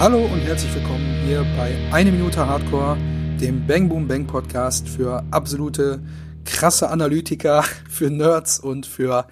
[0.00, 2.96] Hallo und herzlich willkommen hier bei Eine Minute Hardcore,
[3.40, 6.00] dem Bang Boom Bang Podcast für absolute
[6.44, 9.26] krasse Analytiker, für Nerds und für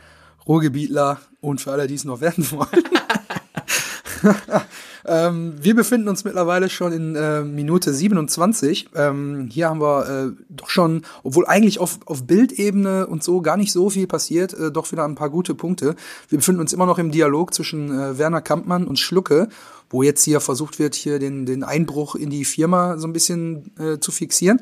[0.49, 2.83] Ruhrgebietler und für alle, die es noch werden wollen.
[5.07, 8.89] ähm, wir befinden uns mittlerweile schon in äh, Minute 27.
[8.97, 13.57] Ähm, hier haben wir äh, doch schon, obwohl eigentlich auf, auf Bildebene und so gar
[13.57, 15.95] nicht so viel passiert, äh, doch wieder ein paar gute Punkte.
[16.29, 19.49] Wir befinden uns immer noch im Dialog zwischen äh, Werner Kampmann und Schlucke,
[19.91, 23.73] wo jetzt hier versucht wird, hier den, den Einbruch in die Firma so ein bisschen
[23.79, 24.61] äh, zu fixieren.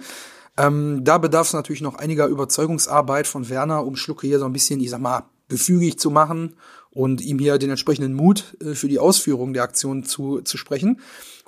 [0.56, 4.52] Ähm, da bedarf es natürlich noch einiger Überzeugungsarbeit von Werner, um Schlucke hier so ein
[4.52, 6.54] bisschen, ich sag mal, gefügig zu machen
[6.90, 11.00] und ihm hier den entsprechenden Mut äh, für die Ausführung der Aktion zu, zu sprechen.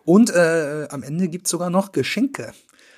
[0.04, 2.52] Und äh, am Ende gibt's sogar noch Geschenke.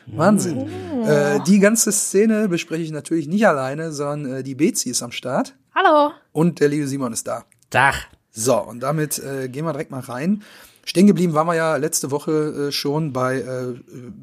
[0.07, 0.71] Wahnsinn.
[0.93, 1.07] Oh.
[1.07, 5.13] Äh, die ganze Szene bespreche ich natürlich nicht alleine, sondern äh, die Bezi ist am
[5.13, 5.55] Start.
[5.75, 6.13] Hallo.
[6.33, 7.45] Und der liebe Simon ist da.
[7.71, 8.07] Dach.
[8.39, 10.45] So, und damit äh, gehen wir direkt mal rein.
[10.89, 13.75] Stehen geblieben waren wir ja letzte Woche äh, schon bei, äh,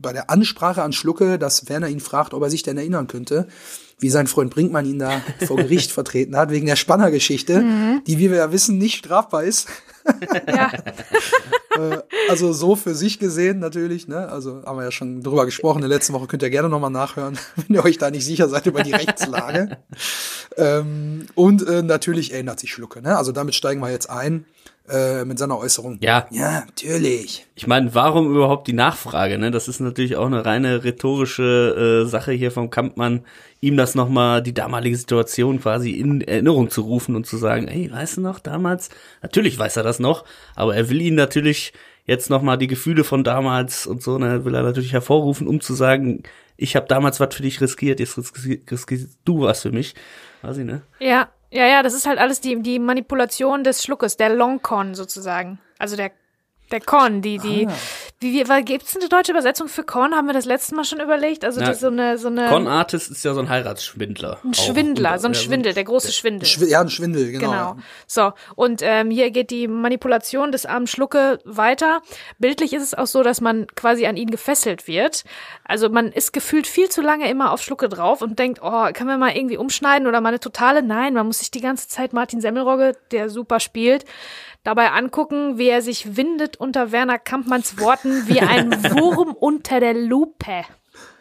[0.01, 3.47] bei der Ansprache an Schlucke, dass Werner ihn fragt, ob er sich denn erinnern könnte,
[3.99, 8.01] wie sein Freund Brinkmann ihn da vor Gericht vertreten hat, wegen der Spannergeschichte, mhm.
[8.07, 9.67] die, wie wir ja wissen, nicht strafbar ist.
[10.47, 10.71] ja.
[11.77, 11.97] Äh,
[12.29, 14.29] also so für sich gesehen natürlich, ne?
[14.29, 15.79] Also haben wir ja schon drüber gesprochen.
[15.79, 18.47] In der letzten Woche könnt ihr gerne nochmal nachhören, wenn ihr euch da nicht sicher
[18.47, 19.77] seid über die Rechtslage.
[20.55, 23.17] ähm, und äh, natürlich erinnert sich Schlucke, ne?
[23.17, 24.45] Also damit steigen wir jetzt ein
[24.89, 25.97] äh, mit seiner Äußerung.
[26.01, 26.27] Ja.
[26.31, 27.45] Ja, natürlich.
[27.55, 29.37] Ich meine, warum überhaupt die Nachfrage?
[29.37, 29.51] Ne?
[29.51, 33.25] Das ist natürlich auch eine reine rhetorische äh, Sache hier vom Kampmann,
[33.61, 37.91] ihm das nochmal, die damalige Situation quasi in Erinnerung zu rufen und zu sagen, ey,
[37.91, 38.89] weißt du noch, damals?
[39.21, 40.25] Natürlich weiß er das noch,
[40.55, 41.73] aber er will ihn natürlich
[42.05, 45.73] jetzt nochmal die Gefühle von damals und so, ne, will er natürlich hervorrufen, um zu
[45.73, 46.23] sagen,
[46.57, 49.95] ich habe damals was für dich riskiert, jetzt riskierst du was für mich.
[50.43, 50.83] Ich, ne?
[50.99, 55.59] Ja, ja, ja, das ist halt alles die, die Manipulation des Schluckes, der Longcon sozusagen.
[55.79, 56.11] Also der
[56.71, 57.73] der Con, die, die, ah.
[58.19, 60.15] wie, wie, gibt es eine deutsche Übersetzung für Con?
[60.15, 61.45] Haben wir das letzte Mal schon überlegt?
[61.45, 62.49] Also, Na, so eine, so eine.
[62.49, 64.39] Con-Artist ist ja so ein Heiratsschwindler.
[64.43, 65.19] Ein Schwindler, auch.
[65.19, 66.47] so ein Schwindel, der große Schwindel.
[66.47, 67.51] Schw ja, ein Schwindel, genau.
[67.51, 67.77] Genau.
[68.07, 68.33] So.
[68.55, 72.01] Und, ähm, hier geht die Manipulation des armen Schlucke weiter.
[72.39, 75.23] Bildlich ist es auch so, dass man quasi an ihn gefesselt wird.
[75.63, 79.09] Also, man ist gefühlt viel zu lange immer auf Schlucke drauf und denkt, oh, können
[79.09, 80.81] wir mal irgendwie umschneiden oder mal eine totale?
[80.81, 84.05] Nein, man muss sich die ganze Zeit Martin Semmelrogge, der super spielt,
[84.63, 89.93] dabei angucken, wie er sich windet unter Werner Kampmanns Worten wie ein Wurm unter der
[89.93, 90.63] Lupe.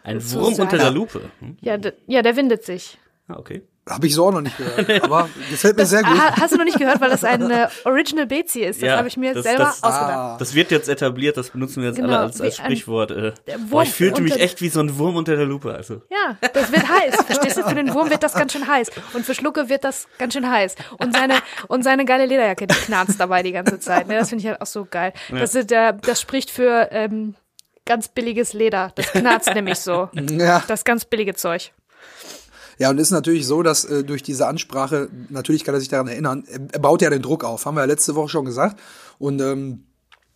[0.03, 1.21] Ein Wurm unter der Lupe?
[1.39, 1.57] Hm.
[1.61, 2.97] Ja, ja, der windet sich.
[3.27, 3.63] Ah, okay.
[3.87, 6.19] Habe ich so auch noch nicht gehört, aber gefällt mir das, sehr gut.
[6.19, 7.51] Hast du noch nicht gehört, weil das ein
[7.85, 8.81] Original Bezi ist.
[8.81, 10.09] Das ja, habe ich mir das, selber das, ausgedacht.
[10.11, 10.35] Ah.
[10.39, 13.11] Das wird jetzt etabliert, das benutzen wir jetzt genau, alle als, als Sprichwort.
[13.11, 13.33] Äh.
[13.69, 15.71] Boah, ich fühlte mich echt wie so ein Wurm unter der Lupe.
[15.71, 16.01] Also.
[16.09, 17.15] Ja, das wird heiß.
[17.25, 17.63] Verstehst du?
[17.63, 18.89] Für den Wurm wird das ganz schön heiß.
[19.13, 20.75] Und für Schlucke wird das ganz schön heiß.
[20.97, 21.35] Und seine,
[21.67, 24.07] und seine geile Lederjacke, die knarzt dabei die ganze Zeit.
[24.07, 24.15] Ne?
[24.15, 25.13] Das finde ich halt auch so geil.
[25.29, 25.39] Ja.
[25.39, 27.35] Das, ist, der, das spricht für ähm,
[27.85, 28.91] ganz billiges Leder.
[28.95, 30.09] Das knarzt nämlich so.
[30.13, 30.63] Ja.
[30.67, 31.71] Das ganz billige Zeug.
[32.77, 36.07] Ja, und ist natürlich so, dass äh, durch diese Ansprache, natürlich kann er sich daran
[36.07, 38.79] erinnern, er, baut ja den Druck auf, haben wir ja letzte Woche schon gesagt.
[39.17, 39.83] Und ähm,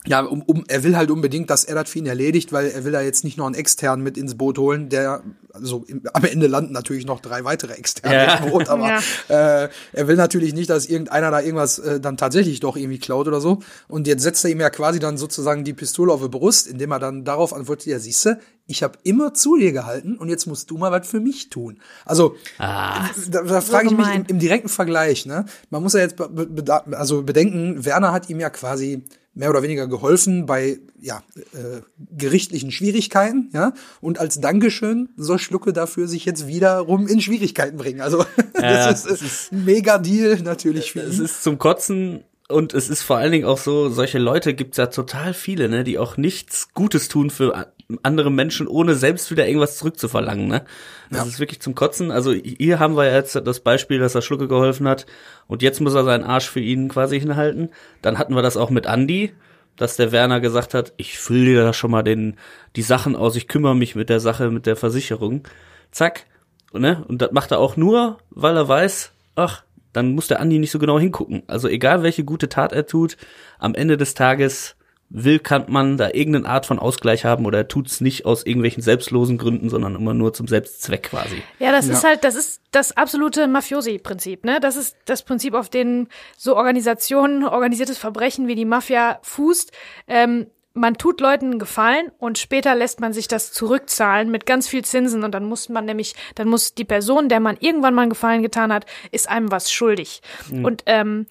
[0.08, 2.86] ja, um, um, er will halt unbedingt, dass er das für ihn erledigt, weil er
[2.86, 6.24] will da jetzt nicht noch einen externen mit ins Boot holen, der, also im, am
[6.24, 8.36] Ende landen natürlich noch drei weitere externe ja.
[8.36, 9.64] im Boot, aber ja.
[9.64, 13.28] äh, er will natürlich nicht, dass irgendeiner da irgendwas äh, dann tatsächlich doch irgendwie klaut
[13.28, 13.60] oder so.
[13.90, 16.92] Und jetzt setzt er ihm ja quasi dann sozusagen die Pistole auf die Brust, indem
[16.92, 20.72] er dann darauf antwortet, ja siehste, ich habe immer zu dir gehalten und jetzt musst
[20.72, 21.82] du mal was für mich tun.
[22.06, 25.46] Also ah, da, da frage ich mich im, im, direkten Vergleich, ne?
[25.72, 29.04] Man muss ja jetzt be, be, also bedenken, Werner hat ihm ja quasi
[29.40, 31.24] mehr oder weniger geholfen bei ja,
[31.54, 31.80] äh,
[32.12, 38.02] gerichtlichen Schwierigkeiten, ja, und als Dankeschön soll Schlucke dafür sich jetzt wiederum in Schwierigkeiten bringen.
[38.02, 38.20] Also
[38.62, 41.08] ja, das ist, ist ein mega Deal natürlich für ihn.
[41.08, 44.76] Es ist zum Kotzen und es ist vor allen Dingen auch so, solche Leute gibt's
[44.76, 47.74] ja total viele, ne, die auch nichts Gutes tun für
[48.04, 50.64] andere Menschen, ohne selbst wieder irgendwas zurückzuverlangen, ne?
[51.10, 51.26] Das ja.
[51.26, 52.12] ist wirklich zum Kotzen.
[52.12, 55.08] Also hier haben wir jetzt das Beispiel, dass er Schlucke geholfen hat
[55.48, 57.70] und jetzt muss er seinen Arsch für ihn quasi hinhalten.
[58.02, 59.34] Dann hatten wir das auch mit Andy,
[59.76, 62.36] dass der Werner gesagt hat, ich fülle dir da schon mal den,
[62.76, 65.44] die Sachen aus, ich kümmere mich mit der Sache, mit der Versicherung.
[65.92, 66.26] Zack.
[66.74, 67.04] Ne?
[67.08, 70.70] Und das macht er auch nur, weil er weiß, ach, dann muss der Andi nicht
[70.70, 71.42] so genau hingucken.
[71.48, 73.18] Also egal welche gute Tat er tut,
[73.58, 74.76] am Ende des Tages
[75.10, 79.38] will man da irgendeine Art von Ausgleich haben oder er tut's nicht aus irgendwelchen selbstlosen
[79.38, 81.42] Gründen, sondern immer nur zum Selbstzweck quasi.
[81.58, 81.94] Ja, das ja.
[81.94, 84.60] ist halt, das ist das absolute Mafiosi-Prinzip, ne?
[84.60, 89.72] Das ist das Prinzip, auf den so Organisationen, organisiertes Verbrechen wie die Mafia fußt.
[90.08, 94.68] Ähm, man tut Leuten einen Gefallen und später lässt man sich das zurückzahlen mit ganz
[94.68, 98.04] viel Zinsen und dann muss man nämlich, dann muss die Person, der man irgendwann mal
[98.04, 100.22] einen Gefallen getan hat, ist einem was schuldig.
[100.52, 100.66] Mhm.
[100.66, 101.26] Und ähm,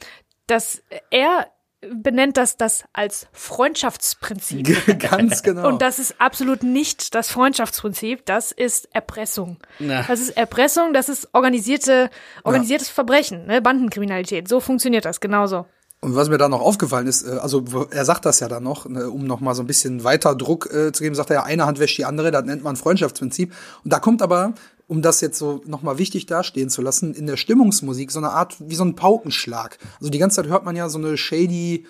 [0.49, 1.47] dass er
[1.81, 4.99] benennt das das als Freundschaftsprinzip.
[4.99, 5.69] Ganz genau.
[5.69, 9.59] Und das ist absolut nicht das Freundschaftsprinzip, das ist Erpressung.
[9.79, 10.03] Na.
[10.03, 12.11] Das ist Erpressung, das ist organisierte,
[12.43, 13.63] organisiertes Verbrechen, ne?
[13.63, 14.49] Bandenkriminalität.
[14.49, 15.67] So funktioniert das, genauso.
[16.01, 18.89] Und was mir da noch aufgefallen ist, äh, also er sagt das ja dann noch,
[18.89, 21.43] ne, um noch mal so ein bisschen weiter Druck äh, zu geben, sagt er ja,
[21.45, 23.53] eine Hand wäscht die andere, das nennt man Freundschaftsprinzip.
[23.83, 24.55] Und da kommt aber,
[24.89, 28.31] um das jetzt so noch mal wichtig dastehen zu lassen, in der Stimmungsmusik so eine
[28.31, 29.79] Art wie so ein Paukenschlag.
[30.01, 31.87] Also die ganze Zeit hört man ja so eine shady,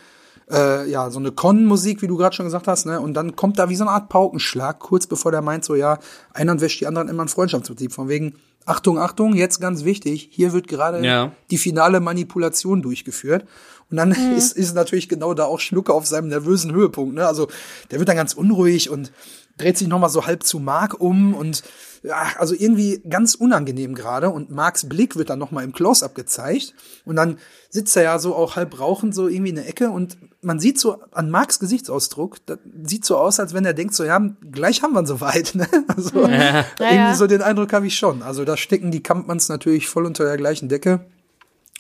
[0.50, 3.00] äh, ja, so eine Con-Musik, wie du gerade schon gesagt hast, ne?
[3.00, 5.98] Und dann kommt da wie so eine Art Paukenschlag, kurz bevor der meint, so ja,
[6.34, 7.92] eine Hand wäscht die andere, nennt man Freundschaftsprinzip.
[7.92, 8.34] Von wegen,
[8.66, 11.32] Achtung, Achtung, jetzt ganz wichtig, hier wird gerade Ja.
[11.50, 13.46] die finale Manipulation durchgeführt.
[13.90, 17.14] Und dann ist, ist natürlich genau da auch Schlucke auf seinem nervösen Höhepunkt.
[17.14, 17.26] Ne?
[17.26, 17.48] Also
[17.90, 19.12] der wird dann ganz unruhig und
[19.58, 21.62] dreht sich nochmal so halb zu Mark um und
[22.02, 24.30] ja, also irgendwie ganz unangenehm gerade.
[24.30, 26.74] Und Marks Blick wird dann nochmal im Close-Up gezeigt.
[27.04, 27.38] Und dann
[27.70, 30.78] sitzt er ja so auch halb rauchend so irgendwie in der Ecke und man sieht
[30.78, 34.20] so an Marks Gesichtsausdruck, das sieht so aus, als wenn er denkt so, ja,
[34.50, 35.54] gleich haben wir soweit.
[35.54, 35.66] Ne?
[35.88, 38.22] Also Ja, irgendwie so den Eindruck habe ich schon.
[38.22, 41.00] Also da stecken die Kampmanns natürlich voll unter der gleichen Decke.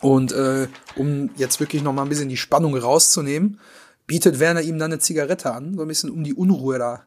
[0.00, 3.60] Und äh, um jetzt wirklich noch mal ein bisschen die Spannung rauszunehmen,
[4.06, 7.02] bietet Werner ihm dann eine Zigarette an, so ein bisschen um die Unruhe da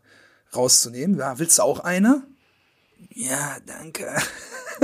[0.56, 1.18] rauszunehmen.
[1.18, 2.24] Ja, willst du auch eine?
[3.09, 4.07] Ja, danke.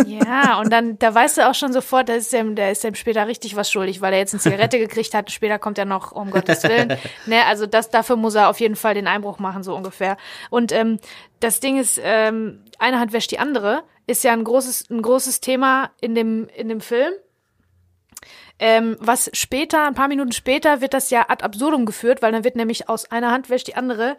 [0.06, 2.94] Ja, und dann, da weißt du auch schon sofort, der ist dem, der ist dem
[2.94, 5.32] später richtig was schuldig, weil er jetzt eine Zigarette gekriegt hat.
[5.32, 6.98] Später kommt er noch, um Gottes Willen.
[7.26, 10.18] Ne, also das, dafür muss er auf jeden Fall den Einbruch machen, so ungefähr.
[10.52, 11.00] Und ähm,
[11.40, 15.42] das Ding ist, ähm, eine Hand wäscht die andere, ist ja ein großes, ein großes
[15.42, 17.12] Thema in dem, in dem Film.
[18.60, 22.44] Ähm, was später, ein paar Minuten später, wird das ja ad absurdum geführt, weil dann
[22.44, 24.18] wird nämlich aus einer Hand wäscht die andere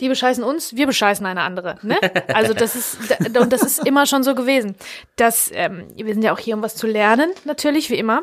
[0.00, 1.78] die bescheißen uns, wir bescheißen eine andere.
[1.82, 1.98] Ne?
[2.32, 2.98] Also das ist
[3.38, 4.74] und das ist immer schon so gewesen.
[5.16, 8.22] Das, ähm, wir sind ja auch hier, um was zu lernen, natürlich wie immer.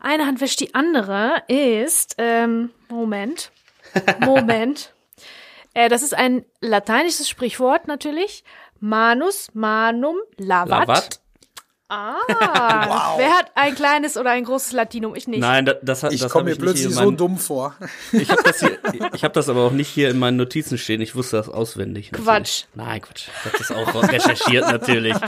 [0.00, 3.50] Eine Hand wäscht die andere ist ähm, Moment,
[4.20, 4.94] Moment.
[5.74, 8.44] äh, das ist ein lateinisches Sprichwort natürlich.
[8.78, 10.88] Manus manum lavat.
[10.88, 11.19] Lavat?
[11.92, 15.14] Ah, wer hat ein kleines oder ein großes Latinum?
[15.16, 15.40] Ich nicht.
[15.40, 17.74] Nein, das, das, hat- Ich das komme mir hier plötzlich in so dumm vor.
[18.12, 18.78] Ich habe das, hier-
[19.12, 21.00] ich hab das aber auch nicht hier in meinen Notizen stehen.
[21.00, 22.12] Ich wusste das auswendig.
[22.12, 22.26] natürlich.
[22.26, 22.64] Quatsch.
[22.74, 23.26] Nein, Quatsch.
[23.28, 25.14] Ich habe das auch recherchiert natürlich.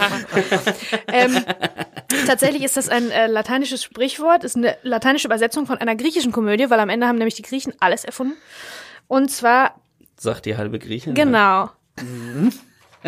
[1.09, 1.45] Ähm,
[2.27, 6.71] tatsächlich ist das ein äh, lateinisches Sprichwort, ist eine lateinische Übersetzung von einer griechischen Komödie,
[6.71, 8.35] weil am Ende haben nämlich die Griechen alles erfunden.
[9.09, 9.81] Und zwar,
[10.17, 11.15] Sagt die halbe Griechin.
[11.15, 11.71] genau,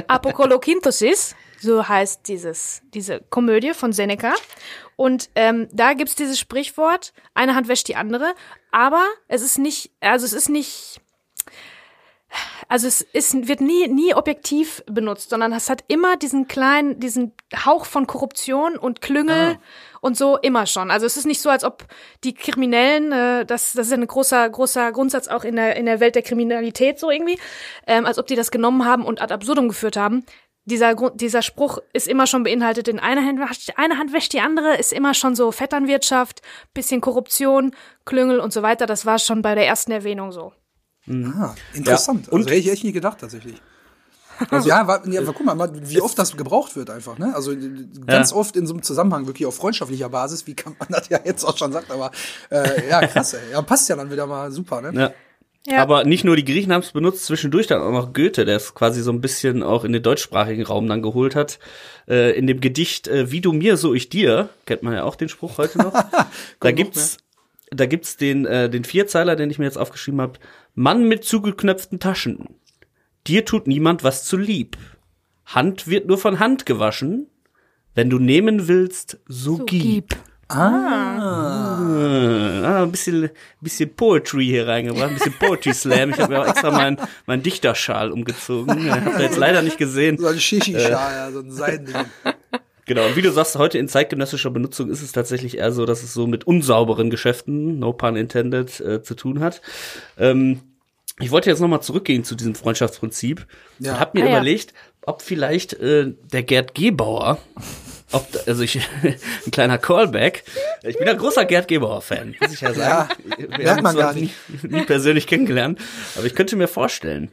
[0.09, 4.35] Apokolokintosis, so heißt dieses, diese Komödie von Seneca.
[4.97, 8.35] Und ähm, da gibt's dieses Sprichwort, eine Hand wäscht die andere,
[8.71, 11.01] aber es ist nicht, also es ist nicht,
[12.69, 17.33] also es ist, wird nie, nie objektiv benutzt, sondern es hat immer diesen kleinen, diesen
[17.65, 19.59] Hauch von Korruption und Klüngel
[20.01, 20.91] und so immer schon.
[20.91, 21.87] Also es ist nicht so, als ob
[22.23, 25.99] die Kriminellen, äh, das, das ist ein großer, großer Grundsatz auch in der, in der
[25.99, 27.39] Welt der Kriminalität so irgendwie,
[27.87, 30.25] ähm, als ob die das genommen haben und ad absurdum geführt haben.
[30.67, 34.33] Dieser, Grund, dieser Spruch ist immer schon beinhaltet in einer Hand, wäscht- eine Hand wäscht
[34.33, 36.41] die andere, ist immer schon so Vetternwirtschaft,
[36.73, 37.73] bisschen Korruption,
[38.07, 38.87] Klüngel und so weiter.
[38.87, 40.53] Das war schon bei der ersten Erwähnung so.
[41.07, 42.27] Ah, interessant.
[42.27, 43.61] Ja, und- also hätte ich echt nie gedacht, tatsächlich.
[44.51, 47.33] Also, ja, war, ja, aber guck mal, mal, wie oft das gebraucht wird einfach, ne?
[47.37, 47.55] Also
[48.07, 48.37] ganz Ja.
[48.37, 51.45] oft in so einem Zusammenhang, wirklich auf freundschaftlicher Basis, wie kann man das ja jetzt
[51.45, 52.11] auch schon sagt, aber
[52.51, 53.53] äh, ja, krass, ey.
[53.53, 54.99] Ja, passt ja dann wieder mal super, ne?
[54.99, 55.13] Ja.
[55.67, 55.79] Ja.
[55.81, 58.75] Aber nicht nur die Griechen haben es benutzt, zwischendurch dann auch noch Goethe, der es
[58.75, 61.59] quasi so ein bisschen auch in den deutschsprachigen Raum dann geholt hat.
[62.07, 65.17] Äh, in dem Gedicht äh, Wie du mir, so ich dir, kennt man ja auch
[65.17, 65.95] den Spruch heute noch.
[66.61, 67.17] da gibt's,
[67.71, 70.39] da gibt's den, äh, den Vierzeiler, den ich mir jetzt aufgeschrieben habe.
[70.75, 72.57] Mann mit zugeknöpften Taschen.
[73.27, 74.77] Dir tut niemand was zu lieb.
[75.47, 77.29] Hand wird nur von Hand gewaschen.
[77.95, 79.83] Wenn du nehmen willst, so, So gib.
[79.83, 80.17] gib.
[80.49, 81.64] Ah,
[82.85, 86.11] ein bisschen, bisschen Poetry hier reingebracht, ein bisschen Poetry Slam.
[86.11, 88.87] Ich habe mir auch extra meinen mein Dichterschal umgezogen.
[88.87, 90.19] Ja, habt ihr jetzt leider nicht gesehen.
[90.19, 92.07] So ein Shishi-Schal, ja, so ein Seidending.
[92.87, 96.03] Genau, und wie du sagst, heute in zeitgenössischer Benutzung ist es tatsächlich eher so, dass
[96.03, 99.63] es so mit unsauberen Geschäften, no pun intended, äh, zu tun hat.
[100.19, 100.61] Ähm,
[101.19, 103.47] ich wollte jetzt nochmal zurückgehen zu diesem Freundschaftsprinzip
[103.79, 103.93] Ja.
[103.95, 104.37] und habe mir Ah, ja.
[104.37, 104.75] überlegt,
[105.07, 107.39] ob vielleicht äh, der Gerd Gebauer,
[108.15, 108.81] ob, also ich,
[109.47, 110.45] ein kleiner Callback,
[110.83, 113.11] ich bin ein großer Gerd Gebauer-Fan, muss ich ja sagen.
[113.37, 114.31] Wir merkt haben man gar zwar nie,
[114.63, 115.81] nie persönlich kennengelernt,
[116.17, 117.31] aber ich könnte mir vorstellen,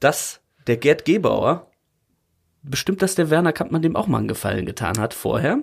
[0.00, 1.70] dass der Gerd Gebauer
[2.62, 5.62] bestimmt, dass der Werner Kampmann dem auch mal einen Gefallen getan hat vorher.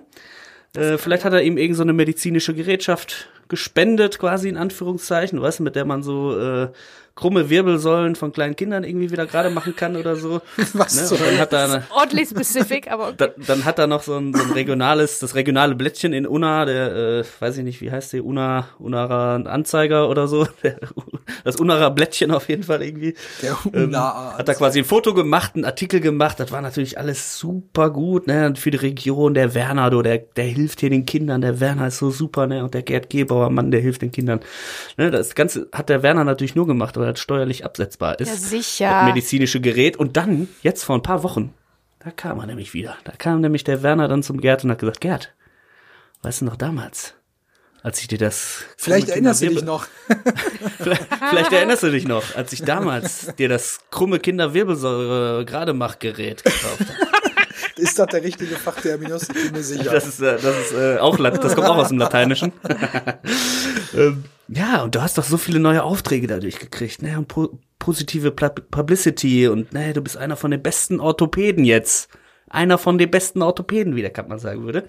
[0.74, 5.58] Äh, vielleicht hat er ihm irgend so eine medizinische Gerätschaft gespendet, quasi in Anführungszeichen, weißt
[5.60, 6.68] du, mit der man so äh,
[7.16, 10.40] krumme Wirbelsäulen von kleinen Kindern irgendwie wieder gerade machen kann oder so.
[10.72, 11.16] Was ne?
[11.16, 13.14] Und dann hat er eine, Ordentlich specific, aber okay.
[13.18, 16.64] da, dann hat er noch so ein, so ein regionales, das regionale Blättchen in Unna,
[16.64, 20.78] der, äh, weiß ich nicht, wie heißt der, Unna, Unnarer Anzeiger oder so, der,
[21.44, 23.14] das Unnarer Blättchen auf jeden Fall irgendwie.
[23.42, 26.98] Der Ähm, Unnarer hat er quasi ein Foto gemacht, einen Artikel gemacht, das war natürlich
[26.98, 30.90] alles super gut, ne, und für die Region, der Werner, du, der, der hilft hier
[30.90, 34.02] den Kindern, der Werner ist so super, ne, und der Gerd Gebauer, Mann, der hilft
[34.02, 34.40] den Kindern,
[34.96, 38.28] ne, das Ganze hat der Werner natürlich nur gemacht, weil das steuerlich absetzbar ist.
[38.28, 39.04] Ja, Das sicher.
[39.04, 39.96] medizinische Gerät.
[39.96, 41.52] Und dann, jetzt vor ein paar Wochen,
[42.00, 42.96] da kam er nämlich wieder.
[43.04, 45.32] Da kam nämlich der Werner dann zum Gerd und hat gesagt, Gerd,
[46.22, 47.14] weißt du noch damals,
[47.82, 48.64] als ich dir das...
[48.76, 49.86] Vielleicht erinnerst du dich noch.
[50.78, 56.80] Vielleicht, vielleicht erinnerst du dich noch, als ich damals dir das krumme Kinderwirbelsäure Grademachgerät gekauft
[56.80, 57.13] habe.
[57.76, 59.22] Ist das der richtige Fachterminus?
[59.22, 59.90] Ich bin mir sicher.
[59.92, 62.52] Das ist, äh, das ist äh, auch, das kommt auch aus dem Lateinischen.
[63.94, 67.18] ähm, ja, und du hast doch so viele neue Aufträge dadurch gekriegt, ne?
[67.18, 72.08] Und po positive Publicity und ne, du bist einer von den besten Orthopäden jetzt.
[72.48, 74.84] Einer von den besten Orthopäden, wie der Kampmann sagen würde.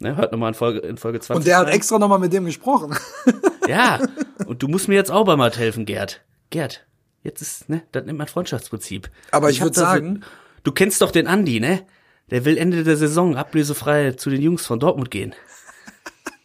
[0.00, 1.36] Ne, hört nochmal in Folge, in Folge 20.
[1.36, 1.74] Und der hat rein.
[1.74, 2.96] extra nochmal mit dem gesprochen.
[3.68, 3.98] Ja,
[4.46, 6.22] und du musst mir jetzt auch bei mal helfen, Gerd.
[6.50, 6.86] Gerd,
[7.24, 9.10] jetzt ist, ne, das nennt man Freundschaftsprinzip.
[9.32, 10.22] Aber ich hab würd da so- sagen-
[10.62, 11.82] du kennst doch den Andi, ne?
[12.30, 15.34] Der will Ende der Saison ablösefrei zu den Jungs von Dortmund gehen.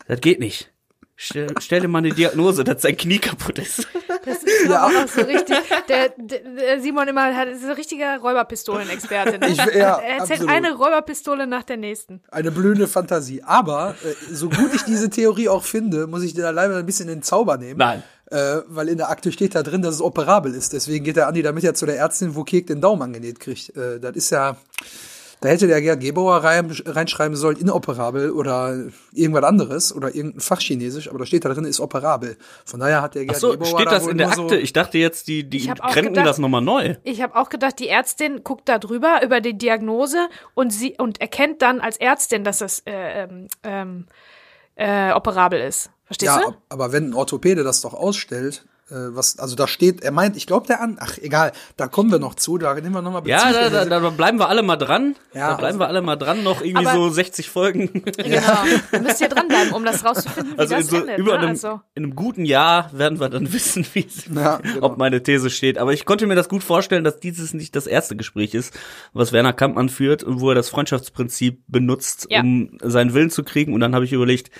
[0.07, 0.71] Das geht nicht.
[1.15, 3.87] Stell, stell dir mal eine Diagnose, dass sein Knie kaputt ist.
[4.25, 4.79] Das ist ja.
[4.79, 5.55] aber auch so richtig.
[5.87, 9.37] Der, der, Simon immer hat, ist ein richtiger Räuberpistolenexperte.
[9.37, 9.49] Ne?
[9.49, 9.65] Ich- ja,
[9.97, 10.49] er erzählt absolut.
[10.49, 12.21] eine Räuberpistole nach der nächsten.
[12.31, 13.43] Eine blühende Fantasie.
[13.43, 16.85] Aber äh, so gut ich diese Theorie auch finde, muss ich dir da leider ein
[16.85, 17.77] bisschen den Zauber nehmen.
[17.77, 18.03] Nein.
[18.31, 20.73] Äh, weil in der Akte steht da drin, dass es operabel ist.
[20.73, 23.75] Deswegen geht der Andi damit ja zu der Ärztin, wo Kek den Daumen angenäht kriegt.
[23.75, 24.57] Äh, das ist ja.
[25.41, 28.77] Da hätte der Gerd Gebauer rein, reinschreiben sollen, inoperabel oder
[29.11, 32.37] irgendwas anderes oder irgendein Fachchinesisch, aber da steht da drin, ist operabel.
[32.63, 34.35] Von daher hat der Gerd Ach so, Gebauer steht da das wohl in der nur
[34.35, 34.57] so- Akte?
[34.57, 35.81] Ich dachte jetzt, die, die gedacht-
[36.27, 36.95] das nochmal neu.
[37.03, 41.19] Ich habe auch gedacht, die Ärztin guckt da drüber über die Diagnose und sie und
[41.19, 44.05] erkennt dann als Ärztin, dass das äh, ähm, ähm,
[44.75, 45.89] äh, operabel ist.
[46.05, 46.47] Verstehst Ja, du?
[46.49, 50.45] ab- aber wenn ein Orthopäde das doch ausstellt, was, also da steht, er meint, ich
[50.47, 53.51] glaube der an, ach egal, da kommen wir noch zu, da nehmen wir nochmal Ja,
[53.51, 55.15] da, da, da bleiben wir alle mal dran.
[55.33, 57.89] Ja, da bleiben wir alle mal dran, noch irgendwie Aber- so 60 Folgen.
[58.03, 58.41] Genau.
[58.91, 61.17] Da müsst ihr dranbleiben, um das rauszufinden, wie Also in, das so, endet.
[61.19, 61.37] über ne?
[61.39, 64.85] einem, also, in einem guten Jahr werden wir dann wissen, wie Ja, genau.
[64.87, 65.77] ob meine These steht.
[65.77, 68.73] Aber ich konnte mir das gut vorstellen, dass dieses nicht das erste Gespräch ist,
[69.13, 72.41] was Werner Kampmann führt und wo er das Freundschaftsprinzip benutzt, Ja.
[72.41, 73.73] um seinen Willen zu kriegen.
[73.73, 74.51] Und dann habe ich überlegt,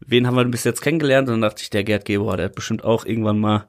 [0.00, 1.28] wen haben wir denn bis jetzt kennengelernt?
[1.28, 3.66] Und dann dachte ich, der Gerd Gebauer, der hat bestimmt auch irgendwann mal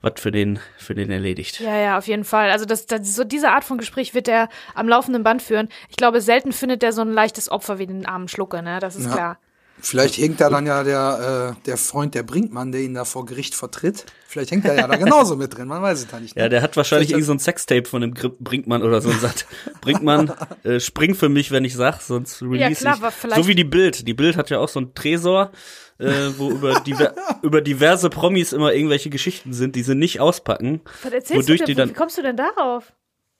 [0.00, 1.58] was für den, für den erledigt.
[1.58, 2.50] ja, ja, auf jeden Fall.
[2.50, 5.68] Also das, das, so diese Art von Gespräch wird er am laufenden Band führen.
[5.88, 8.78] Ich glaube, selten findet er so ein leichtes Opfer wie den armen Schlucke, ne?
[8.78, 9.12] Das ist Ja.
[9.12, 9.38] klar.
[9.80, 13.24] Vielleicht hängt da dann ja der, äh, der Freund der Brinkmann, der ihn da vor
[13.26, 14.06] Gericht vertritt.
[14.26, 16.36] Vielleicht hängt er ja da genauso mit drin, man weiß es da nicht.
[16.36, 16.42] ne?
[16.42, 19.46] Ja, der hat wahrscheinlich irgend so ein Sextape von dem Brinkmann oder so und sagt,
[19.80, 20.32] Brinkmann,
[20.64, 23.02] äh, spring für mich, wenn ich sag, sonst release klar, ich.
[23.02, 24.06] aber vielleicht- So wie die Bild.
[24.06, 25.52] Die Bild hat ja auch so einen Tresor,
[25.98, 26.06] äh,
[26.36, 30.80] wo über, diver über diverse Promis immer irgendwelche Geschichten sind, die sie nicht auspacken.
[31.02, 31.88] Was erzählst Wodurch du die denn?
[31.88, 32.92] dann- Wie kommst du denn darauf?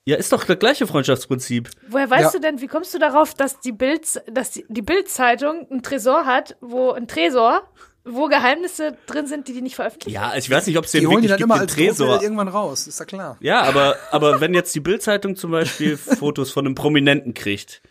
[0.08, 1.68] Ja, ist doch das gleiche Freundschaftsprinzip.
[1.88, 2.30] Woher weißt Ja.
[2.30, 6.24] du denn, wie kommst du darauf, dass die Bild, dass die, die Bild-Zeitung einen Tresor
[6.24, 7.62] hat, wo ein Tresor,
[8.04, 10.14] wo Geheimnisse drin sind, die die nicht veröffentlichen?
[10.14, 11.60] Ja, ich weiß nicht, ob es den Die holen die wirklich dann gibt, immer den
[11.68, 12.06] als Tresor.
[12.06, 12.22] Tresor.
[12.22, 13.36] irgendwann raus, ist ja klar.
[13.40, 17.82] Ja, aber, aber wenn jetzt die Bildzeitung zum Beispiel Fotos von einem Prominenten kriegt,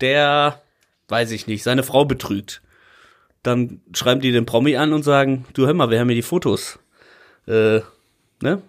[0.00, 0.62] der,
[1.08, 2.62] weiß ich nicht, seine Frau betrügt,
[3.42, 6.22] dann schreiben die den Promi an und sagen, du hör mal, wir haben hier die
[6.22, 6.78] Fotos.
[7.46, 7.80] Äh,
[8.40, 8.62] ne?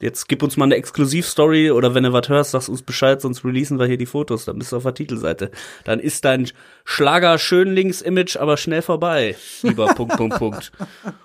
[0.00, 3.44] Jetzt gib uns mal eine Exklusivstory oder wenn du was hörst, sagst uns Bescheid, sonst
[3.44, 5.50] releasen wir hier die Fotos, dann bist du auf der Titelseite.
[5.84, 6.48] Dann ist dein
[6.84, 10.72] Schlager-Schönlings-Image aber schnell vorbei, lieber Punkt, Punkt, Punkt.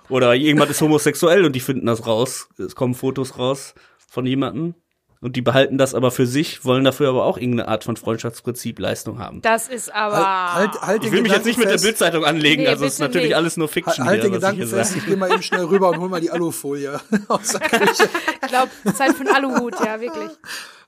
[0.08, 2.48] Oder jemand ist homosexuell und die finden das raus.
[2.58, 3.74] Es kommen Fotos raus
[4.08, 4.74] von jemandem
[5.20, 8.78] und die behalten das aber für sich, wollen dafür aber auch irgendeine Art von Freundschaftsprinzip
[8.78, 9.40] Leistung haben.
[9.42, 10.16] Das ist aber.
[10.54, 11.84] Halt, halt, halt Ich den will mich jetzt nicht mit der fest.
[11.84, 13.36] Bildzeitung anlegen, Nee, also es ist natürlich nicht.
[13.36, 15.00] alles nur Fiction Halt, halt den hier, ich Gedanken hier fest, sage.
[15.00, 18.08] ich gehe mal eben schnell rüber und hol mal die Alufolie aus der Küche.
[18.42, 20.30] Ich glaube, Zeit für einen Aluhut, ja, wirklich.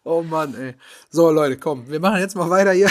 [0.05, 0.75] Oh Mann, ey.
[1.11, 2.89] So, Leute, komm, wir machen jetzt mal weiter hier,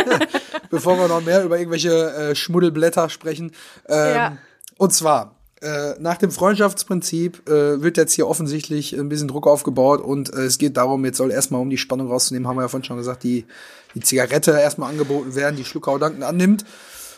[0.70, 3.52] bevor wir noch mehr über irgendwelche äh, Schmuddelblätter sprechen.
[3.88, 4.36] Ähm, Ja.
[4.78, 10.02] Und zwar, äh, nach dem Freundschaftsprinzip äh, wird jetzt hier offensichtlich ein bisschen Druck aufgebaut
[10.02, 12.68] und äh, es geht darum, jetzt soll erstmal, um die Spannung rauszunehmen, haben wir ja
[12.68, 13.46] vorhin schon gesagt, die,
[13.94, 16.64] die Zigarette erstmal angeboten werden, die Schluckau Danken annimmt.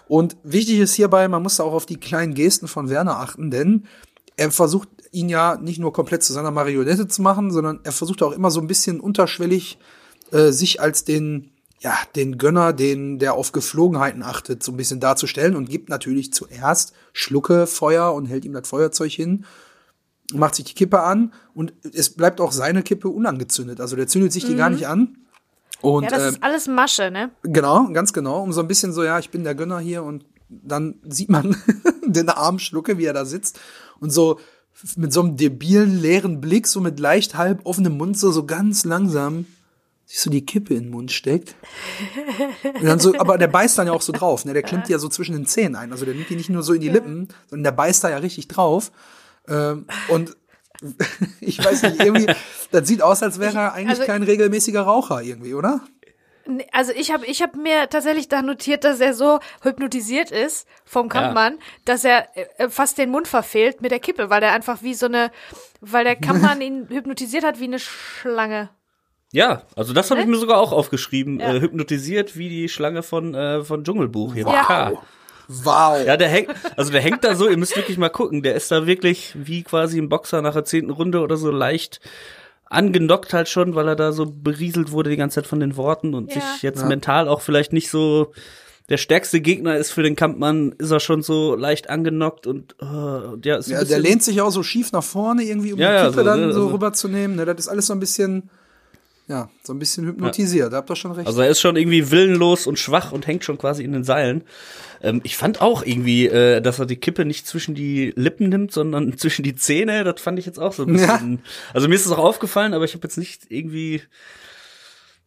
[0.06, 3.86] Und wichtig ist hierbei, man muss auch auf die kleinen Gesten von Werner achten, denn
[4.36, 8.22] er versucht ihn ja nicht nur komplett zu seiner Marionette zu machen, sondern er versucht
[8.22, 9.78] auch immer so ein bisschen unterschwellig
[10.30, 15.00] äh, sich als den ja, den Gönner, den, der auf Geflogenheiten achtet, so ein bisschen
[15.00, 19.44] darzustellen und gibt natürlich zuerst Schlucke Feuer und hält ihm das Feuerzeug hin,
[20.32, 23.80] macht sich die Kippe an und es bleibt auch seine Kippe unangezündet.
[23.80, 25.18] Also der zündet sich die gar nicht an.
[25.80, 27.30] Und, Ja, das äh, ist alles Masche, ne?
[27.44, 28.42] Genau, ganz genau.
[28.42, 31.56] Um so ein bisschen so, ja, ich bin der Gönner hier und dann sieht man
[32.04, 33.60] den armen Schlucke, wie er da sitzt
[34.00, 34.40] und so
[34.96, 38.84] mit so einem debilen, leeren Blick, so mit leicht halb offenem Mund, so, so ganz
[38.84, 39.46] langsam
[40.08, 41.54] sich so die Kippe in den Mund steckt.
[42.64, 44.54] Und dann so, aber der beißt dann ja auch so drauf, ne?
[44.54, 45.92] Der klemmt die ja so zwischen den Zähnen ein.
[45.92, 48.16] Also der nimmt die nicht nur so in die Lippen, sondern der beißt da ja
[48.16, 48.90] richtig drauf.
[49.46, 50.34] Ähm, und
[51.40, 52.32] ich weiß nicht, irgendwie,
[52.70, 55.82] das sieht aus, als wäre er eigentlich also- kein regelmäßiger Raucher irgendwie, oder?
[56.72, 61.10] Also ich habe ich hab mir tatsächlich da notiert, dass er so hypnotisiert ist vom
[61.10, 64.94] Kampfmann, dass er äh, fast den Mund verfehlt mit der Kippe, weil er einfach wie
[64.94, 65.30] so eine,
[65.82, 68.70] weil der Kampfmann ihn hypnotisiert hat wie eine Schlange.
[69.32, 71.40] Ja, also das habe ich mir sogar auch aufgeschrieben.
[71.40, 71.54] Ja.
[71.54, 74.44] Äh, hypnotisiert wie die Schlange von, äh, von Dschungelbuch hier.
[74.44, 74.92] K.
[75.48, 76.06] Wow.
[76.06, 78.70] Ja, der hängt, also der hängt da so, ihr müsst wirklich mal gucken, der ist
[78.70, 82.00] da wirklich wie quasi ein Boxer nach der zehnten Runde oder so leicht
[82.70, 86.14] angenockt halt schon, weil er da so berieselt wurde die ganze Zeit von den Worten
[86.14, 86.40] und Ja.
[86.42, 86.86] sich jetzt Ja.
[86.86, 88.32] mental auch vielleicht nicht so
[88.90, 92.84] der stärkste Gegner ist für den Kampfmann, ist er schon so leicht angenockt und äh,
[93.44, 95.88] ja, ist ein Ja, der lehnt sich auch so schief nach vorne irgendwie, um Ja,
[95.90, 97.36] die ja, Kippe so, dann ne, so also- rüberzunehmen.
[97.36, 98.50] Ne, das ist alles so ein bisschen,
[99.28, 100.72] ja, so ein bisschen hypnotisiert.
[100.72, 101.26] Da habt ihr schon recht.
[101.26, 104.42] Also er ist schon irgendwie willenlos und schwach und hängt schon quasi in den Seilen.
[105.02, 108.72] Ähm, ich fand auch irgendwie, äh, dass er die Kippe nicht zwischen die Lippen nimmt,
[108.72, 110.02] sondern zwischen die Zähne.
[110.02, 111.42] Das fand ich jetzt auch so ein bisschen.
[111.74, 114.02] Also mir ist es auch aufgefallen, aber ich habe jetzt nicht irgendwie.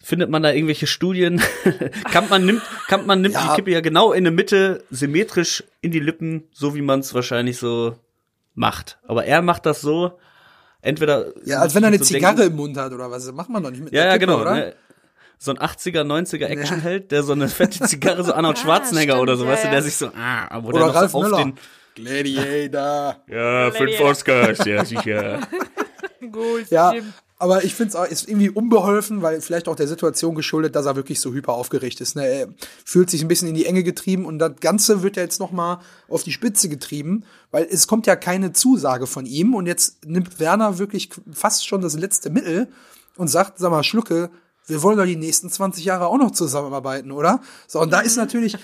[0.04, 1.40] Findet man da irgendwelche Studien?
[2.12, 3.50] Kampmann nimmt, Kampmann nimmt Ja.
[3.50, 7.14] die Kippe ja genau in der Mitte, symmetrisch in die Lippen, so wie man es
[7.14, 7.96] wahrscheinlich so
[8.56, 8.98] macht.
[9.04, 10.18] Aber er macht das so,
[10.82, 11.34] entweder.
[11.46, 13.26] ja, als wenn er eine so Zigarre denken- im Mund hat oder was.
[13.26, 14.42] Das macht man doch nicht mit ja, einer ja, Kippe, genau.
[14.42, 14.54] oder?
[14.56, 14.74] Ne?
[15.38, 19.38] So ein 80er, 90er Actionheld, der so eine fette Zigarre, so Arnold Schwarzenegger stimmt, oder
[19.38, 19.74] so, ja, weißt du, ja.
[19.74, 21.38] der sich so, ah, wo Oder der noch Ralf so auf Müller.
[21.38, 21.54] den,
[21.96, 23.16] Gladiator.
[23.28, 24.10] ja, fünf Gladiator.
[24.10, 25.40] Oscars, ja, sicher.
[26.32, 26.94] Gut, Ja,
[27.42, 30.86] aber ich finde es auch ist irgendwie unbeholfen, weil vielleicht auch der Situation geschuldet, dass
[30.86, 32.16] er wirklich so hyper aufgeregt ist.
[32.16, 32.28] Ne?
[32.28, 32.48] Er
[32.86, 35.52] fühlt sich ein bisschen in die Enge getrieben und das Ganze wird ja jetzt noch
[35.52, 40.06] mal auf die Spitze getrieben, weil es kommt ja keine Zusage von ihm und jetzt
[40.06, 42.68] nimmt Werner wirklich fast schon das letzte Mittel
[43.18, 44.30] und sagt, sag mal, Schlucke,
[44.68, 47.42] wir wollen doch die nächsten 20 Jahre auch noch zusammenarbeiten, oder?
[47.68, 48.58] So, und da ist natürlich,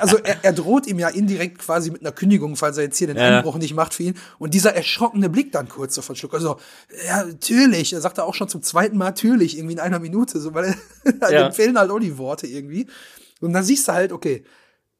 [0.00, 3.06] also er, er droht ihm ja indirekt quasi mit einer Kündigung, falls er jetzt hier
[3.06, 3.38] den Ja.
[3.38, 4.14] Einbruch nicht macht für ihn.
[4.38, 6.58] Und dieser erschrockene Blick dann kurz so von Schlucker, so,
[7.06, 10.40] ja, natürlich, er sagt er auch schon zum zweiten Mal natürlich, irgendwie in einer Minute,
[10.40, 10.74] so, weil
[11.20, 11.42] er, Ja.
[11.48, 12.86] dem fehlen halt auch die Worte irgendwie.
[13.40, 14.44] Und dann siehst du halt, okay,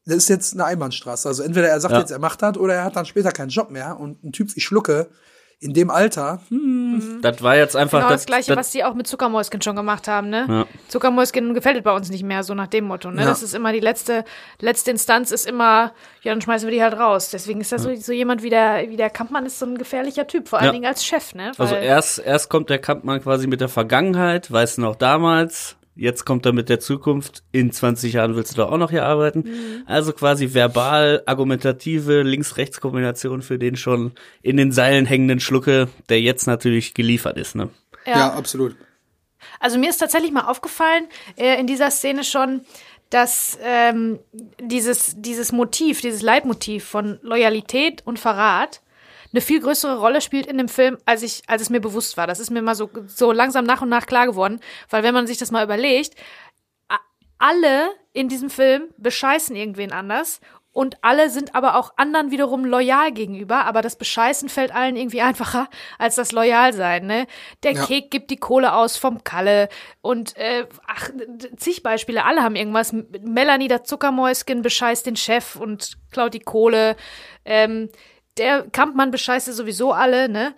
[0.05, 1.27] das ist jetzt eine Einbahnstraße.
[1.29, 2.01] Also entweder er sagt Ja.
[2.01, 3.99] jetzt, er macht das, oder er hat dann später keinen Job mehr.
[3.99, 5.09] Und ein Typ wie Schlucke,
[5.59, 8.93] in dem Alter, hm, Das war jetzt einfach Genau das, gleiche, das, was die auch
[8.95, 10.45] mit Zuckermäuschen schon gemacht haben, ne?
[10.49, 10.67] Ja.
[10.89, 13.23] Zuckermäuschen gefällt es bei uns nicht mehr, so nach dem Motto, ne?
[13.23, 13.29] Ja.
[13.29, 14.25] Das ist immer die letzte,
[14.61, 15.93] letzte Instanz ist immer,
[16.23, 17.31] ja, dann schmeißen wir die halt raus.
[17.31, 20.27] Deswegen ist das so, so jemand wie der, wie der Kampmann ist so ein gefährlicher
[20.27, 20.73] Typ, vor allen Ja.
[20.73, 21.53] Dingen als Chef, ne?
[21.57, 25.77] Also Weil- erst, erst kommt der Kampfmann quasi mit der Vergangenheit, weißt du noch damals,
[25.97, 29.05] jetzt kommt er mit der Zukunft, in 20 Jahren willst du da auch noch hier
[29.05, 29.41] arbeiten.
[29.41, 29.83] Mhm.
[29.87, 36.47] Also quasi verbal, argumentative Links-Rechts-Kombination für den schon in den Seilen hängenden Schlucke, der jetzt
[36.47, 37.71] natürlich geliefert ist, ne?
[38.07, 38.77] ja, absolut.
[39.59, 41.07] Also mir ist tatsächlich mal aufgefallen
[41.37, 42.63] äh, in dieser Szene schon,
[43.11, 44.19] dass ähm,
[44.61, 48.81] dieses, dieses Motiv, dieses Leitmotiv von Loyalität und Verrat
[49.37, 52.27] eine viel größere Rolle spielt in dem Film, als ich, als es mir bewusst war.
[52.27, 55.27] Das ist mir mal so, so langsam nach und nach klar geworden, weil wenn man
[55.27, 56.15] sich das mal überlegt,
[57.39, 60.41] alle in diesem Film bescheißen irgendwen anders
[60.73, 65.21] und alle sind aber auch anderen wiederum loyal gegenüber, aber das Bescheißen fällt allen irgendwie
[65.29, 65.69] einfacher
[65.99, 67.27] als das Loyalsein, ne?
[67.63, 67.85] Der Ja.
[67.85, 69.69] Kek gibt die Kohle aus vom Kalle
[70.01, 71.11] und äh, ach,
[71.57, 72.95] zig Beispiele, alle haben irgendwas.
[73.23, 76.97] Melanie, das Zuckermäuschen, bescheißt den Chef und klaut die Kohle.
[77.45, 77.91] Ähm,
[78.39, 80.55] der Kampmann bescheißt sowieso alle, ne?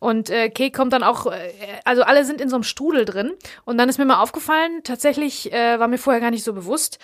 [0.00, 1.52] Und äh, Kek kommt dann auch, äh,
[1.84, 3.32] also alle sind in so einem Strudel drin.
[3.64, 6.98] Und dann ist mir mal aufgefallen, tatsächlich äh, war mir vorher gar nicht so bewusst,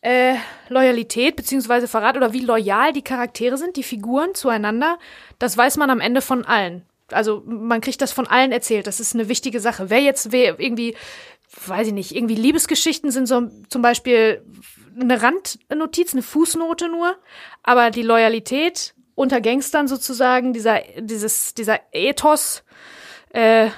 [0.00, 0.36] äh,
[0.68, 4.98] Loyalität beziehungsweise Verrat oder wie loyal die Charaktere sind, die Figuren zueinander,
[5.38, 6.82] das weiß man am Ende von allen.
[7.10, 8.86] Also man kriegt das von allen erzählt.
[8.86, 9.88] Das ist eine wichtige Sache.
[9.90, 10.94] Wer jetzt wer irgendwie,
[11.66, 14.42] weiß ich nicht, irgendwie Liebesgeschichten sind so zum Beispiel
[14.98, 17.16] eine Randnotiz, eine Fußnote nur,
[17.62, 22.62] aber die Loyalität unter Gangstern sozusagen, dieser, dieses, dieser Ethos
[23.30, 23.68] äh,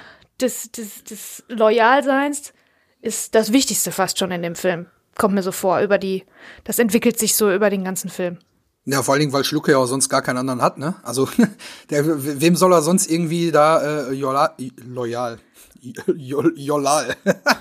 [0.41, 2.53] des, des, des Loyalseins
[3.01, 4.87] ist das Wichtigste fast schon in dem Film.
[5.17, 6.25] Kommt mir so vor, über die,
[6.63, 8.37] das entwickelt sich so über den ganzen Film.
[8.85, 10.95] Ja, vor allen Dingen, weil Schlucke ja auch sonst gar keinen anderen hat, ne?
[11.03, 11.27] Also,
[11.89, 14.51] der, wem soll er sonst irgendwie da äh, loyal,
[14.85, 15.39] loyal,
[16.07, 17.15] Jol- Jolal.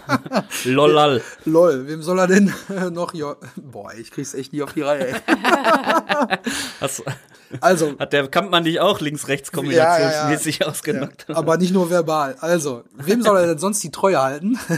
[0.64, 1.22] Lolal.
[1.44, 2.52] Lol, wem soll er denn
[2.92, 3.12] noch?
[3.14, 5.08] Jo Boah, ich krieg's echt nie auf die Reihe.
[5.08, 5.20] Ey.
[6.80, 7.02] Hast,
[7.61, 11.26] Also, hat der Kampmann dich auch links-rechts-kombinationsmäßig ausgenockt?
[11.28, 12.37] Ja, aber nicht nur verbal.
[12.40, 14.59] Also, wem soll er denn sonst die Treue halten?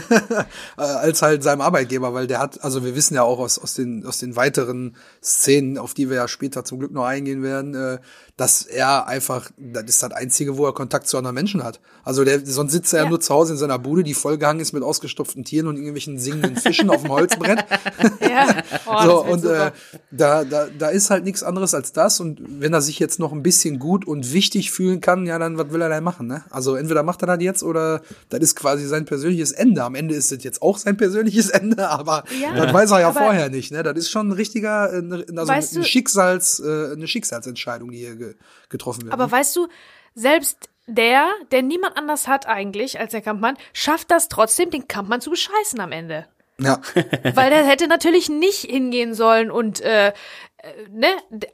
[0.77, 3.73] Äh, Als halt seinem Arbeitgeber, weil der hat, also wir wissen ja auch aus, aus,
[3.73, 7.75] den, aus den weiteren Szenen, auf die wir ja später zum Glück noch eingehen werden,
[7.75, 7.99] äh,
[8.39, 11.79] dass er einfach, das ist das Einzige, wo er Kontakt zu anderen Menschen hat.
[12.05, 13.09] Also der, sonst sitzt er ja.
[13.09, 16.55] Nur zu Hause in seiner Bude, die vollgehangen ist mit ausgestopften Tieren und irgendwelchen singenden
[16.55, 17.65] Fischen auf dem Holzbrett.
[18.21, 18.63] Ja.
[18.85, 19.71] Oh, so, und äh,
[20.11, 22.19] da, da, da ist halt nichts anderes als das.
[22.19, 25.57] Und wenn er sich jetzt noch ein bisschen gut und wichtig fühlen kann, ja, dann
[25.57, 26.43] was will er da machen, ne?
[26.49, 29.83] Also entweder macht er das jetzt oder das ist quasi sein persönliches Ende.
[29.83, 33.11] Am Ende ist es jetzt auch sein persönliches Ende, aber Ja, das weiß er ja
[33.11, 33.83] vorher nicht, ne?
[33.83, 37.97] Das ist schon ein richtiger, äh, ne- also Weißt du- Schicksals, äh, eine Schicksalsentscheidung, die
[37.97, 38.39] hier ge
[38.69, 39.13] getroffen wird.
[39.13, 39.67] Aber weißt du,
[40.15, 45.21] selbst der, der niemand anders hat eigentlich als der Kampfmann, schafft das trotzdem, den Kampfmann
[45.21, 46.27] zu bescheißen am Ende.
[46.57, 46.81] ja.
[47.35, 50.13] Weil der hätte natürlich nicht hingehen sollen und äh,
[50.61, 51.07] äh, ne,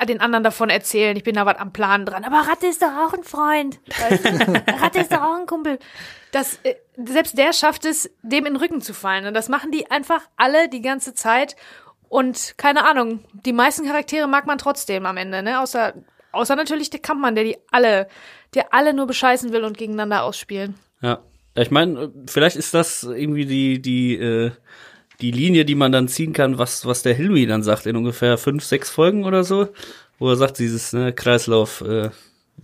[0.07, 2.23] den anderen davon erzählen, ich bin da was am Plan dran.
[2.23, 3.79] Aber Ratte ist doch auch ein Freund.
[3.99, 4.29] Weißt du?
[4.81, 5.77] Ratte ist doch auch ein Kumpel.
[6.31, 9.27] Das, äh, selbst der schafft es, dem in den Rücken zu fallen.
[9.27, 11.55] Und das machen die einfach alle die ganze Zeit.
[12.09, 15.59] Und keine Ahnung, die meisten Charaktere mag man trotzdem am Ende, ne?
[15.59, 15.93] Außer,
[16.35, 18.07] außer natürlich der Kampfmann, der die alle,
[18.53, 20.75] der alle nur bescheißen will und gegeneinander ausspielen.
[21.01, 21.19] Ja.
[21.55, 24.51] Ja, Ich meine, vielleicht ist das irgendwie die, die, äh,
[25.21, 28.37] die Linie, die man dann ziehen kann, was, was der Hilmi dann sagt in ungefähr
[28.37, 29.69] fünf, sechs Folgen oder so,
[30.19, 32.09] wo er sagt, dieses ne, Kreislauf, äh,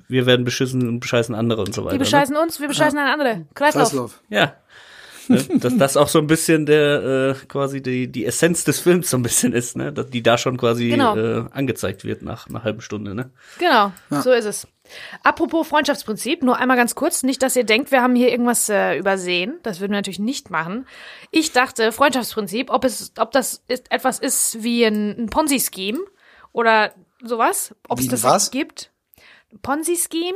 [0.07, 1.93] wir werden beschissen und bescheißen andere und so weiter.
[1.93, 3.45] Die bescheißen uns, wir bescheißen eine andere.
[3.53, 3.89] Kreislauf.
[3.89, 4.21] Kreislauf.
[4.29, 4.38] Ne?
[4.38, 4.55] Ja.
[5.31, 9.09] Ne, dass das auch so ein bisschen der äh, quasi die die Essenz des Films
[9.09, 11.15] so ein bisschen ist, ne, dass die da schon quasi Genau.
[11.15, 13.31] äh, angezeigt wird nach einer halben Stunde, ne?
[13.59, 14.67] Genau, so ist es.
[15.23, 18.97] Apropos Freundschaftsprinzip, nur einmal ganz kurz, nicht, dass ihr denkt, wir haben hier irgendwas äh,
[18.97, 19.59] übersehen.
[19.63, 20.85] Das würden wir natürlich nicht machen.
[21.31, 25.99] Ich dachte, Freundschaftsprinzip, ob es, ob das ist, etwas ist wie ein, ein Ponzi-Scheme
[26.51, 26.91] oder
[27.23, 28.51] sowas, ob es das ein was?
[28.51, 28.91] gibt.
[29.61, 30.35] Ponzi-Scheme,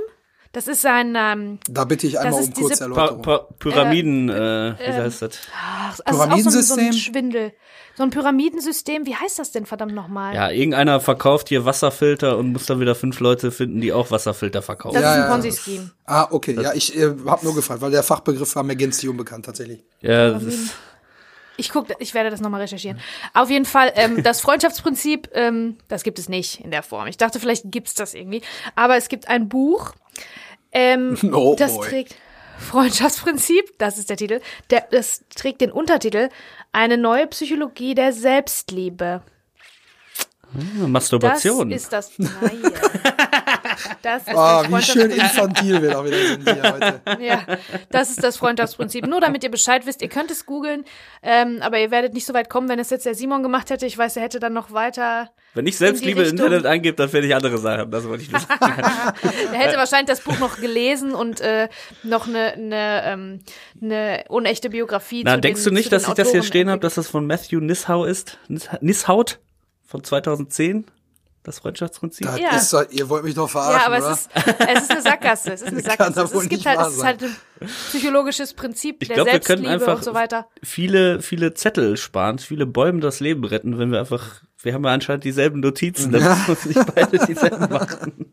[0.56, 3.22] das ist ein, ähm, Da bitte ich einmal ist um kurze diese Pa Erläuterung.
[3.22, 5.32] pa Pyramiden, äh, wie heißt das?
[5.54, 6.94] ach, also ist auch so ein, so ein Pyramidensystem?
[6.94, 7.54] Schwindel.
[7.98, 10.34] So ein Pyramidensystem, wie heißt das denn verdammt nochmal?
[10.36, 14.62] Ja, irgendeiner verkauft hier Wasserfilter und muss dann wieder fünf Leute finden, die auch Wasserfilter
[14.62, 14.96] verkaufen.
[14.96, 15.32] Das Ja, ist ein.
[15.32, 15.92] Ponzi-Scheme.
[16.06, 16.58] Ah, okay.
[16.62, 19.84] Ja, ich äh, habe nur gefragt, weil der Fachbegriff war mir gänzlich unbekannt tatsächlich.
[20.02, 20.74] Ja, das ist,
[21.58, 23.00] Ich guck, ich werde das nochmal recherchieren.
[23.34, 27.08] Auf jeden Fall, ähm, das Freundschaftsprinzip, ähm, das gibt es nicht in der Form.
[27.08, 28.42] Ich dachte, vielleicht gibt's das irgendwie.
[28.76, 29.94] Aber es gibt ein Buch,
[30.76, 31.90] ähm, Oh das boy.
[31.90, 32.16] trägt
[32.60, 34.40] Freundschaftsprinzip, das ist der Titel.
[34.70, 36.30] Der, das trägt den Untertitel
[36.72, 39.22] Eine neue Psychologie der Selbstliebe.
[40.54, 41.72] Das Masturbation.
[41.72, 42.14] ist das.
[42.18, 42.32] Nein.
[44.02, 45.22] Das ist das wie schön Freundschaftsprinzip.
[45.24, 47.02] infantil wir auch wieder sind hier heute.
[47.24, 47.42] Ja,
[47.90, 49.06] das ist das Freundschaftsprinzip.
[49.08, 50.86] Nur damit ihr Bescheid wisst, ihr könnt es googeln,
[51.24, 53.86] ähm, aber ihr werdet nicht so weit kommen, wenn es jetzt der Simon gemacht hätte.
[53.86, 55.30] Ich weiß, er hätte dann noch weiter.
[55.54, 56.46] Wenn ich Selbstliebe im Richtung.
[56.46, 57.90] Internet eingebe, dann finde ich andere Sachen.
[57.92, 58.60] Das wollte ich nur sagen.
[59.54, 61.70] Er hätte wahrscheinlich das Buch noch gelesen und äh,
[62.04, 63.40] noch eine, eine, ähm,
[63.82, 65.24] eine unechte Biografie.
[65.24, 67.08] Na, zu denkst den, du nicht, dass ich das hier Autoren stehen habe, dass das
[67.08, 68.38] von Matthew Nishau ist?
[68.50, 69.40] Nis- Nishaut
[69.86, 70.86] von 2010?
[71.46, 72.26] Das Freundschaftsprinzip?
[72.26, 72.56] Das Ja.
[72.58, 74.12] ist doch, ihr wollt mich doch verarschen, Ja, aber oder?
[74.14, 75.54] es ist, es ist eine Sackgasse.
[75.54, 76.34] Es ist eine Sackgasse.
[76.34, 77.36] wohl Es, gibt halt, es ist halt ein
[77.90, 80.48] psychologisches Prinzip Ich der glaube, wir können Selbstliebe einfach und so weiter.
[80.64, 84.92] viele, viele Zettel sparen, viele Bäume das Leben retten, wenn wir einfach, wir haben ja
[84.92, 88.26] anscheinend dieselben Notizen, dann müssen wir uns nicht beide dieselben machen.